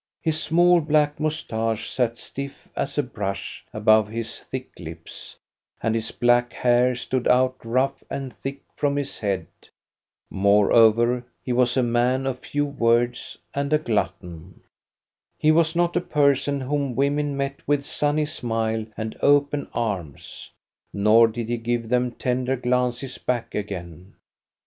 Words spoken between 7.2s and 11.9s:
out rough and thick from his head. Moreover, he was THE